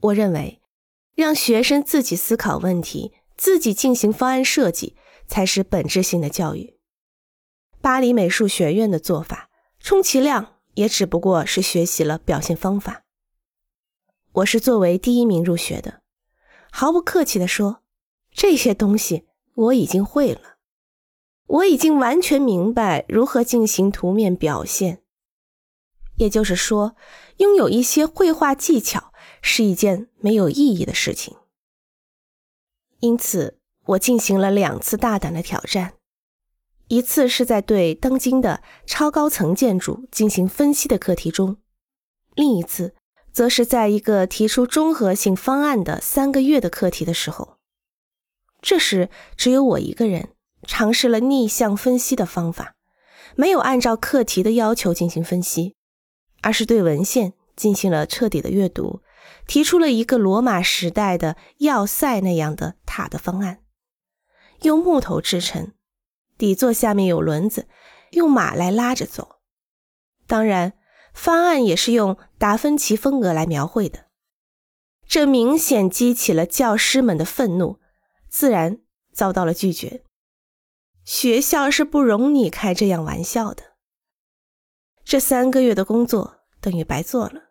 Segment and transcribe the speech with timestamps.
[0.00, 0.60] 我认为，
[1.14, 6.78] 让学生自己思考问题，自己进行方案设计，才是本质性的教育。
[7.80, 9.50] 巴黎美术学院的做法，
[9.80, 13.04] 充其量也只不过是学习了表现方法。
[14.32, 16.02] 我是作为第一名入学的，
[16.70, 17.82] 毫不客气地说，
[18.32, 20.58] 这些东西我已经会了，
[21.46, 25.02] 我已经完全明白如何进行图面表现。
[26.16, 26.94] 也就是说，
[27.38, 29.07] 拥有一些绘画技巧
[29.42, 31.36] 是一件没有意义的事情。
[33.00, 35.94] 因此，我进行了两次大胆的挑战，
[36.88, 41.58] 一次是在对当今的超高层建筑进行分析的课题中，
[42.34, 42.94] 另一次
[43.32, 47.58] 则是在一个提出综合性方案的三个月的课题的时候。
[48.60, 50.30] 这时，只有我一个人
[50.64, 52.74] 尝试了逆向分析的方法，
[53.36, 55.74] 没有按照课题的要求进行分析。
[56.40, 59.02] 而是对文献进行了彻底的阅读，
[59.46, 63.62] 提出了一个罗马时代的要塞那样的塔的方案，
[64.62, 65.72] 用木头制成，
[66.36, 67.68] 底座下面有轮子，
[68.10, 69.40] 用马来拉着走。
[70.26, 70.74] 当然，
[71.14, 74.06] 方案也是用达芬奇风格来描绘的，
[75.06, 77.80] 这明显激起了教师们的愤怒，
[78.28, 78.80] 自然
[79.12, 80.04] 遭到了拒绝。
[81.04, 83.62] 学校是不容你开这样玩笑的。
[85.02, 87.47] 这三个月的工作等于白做了。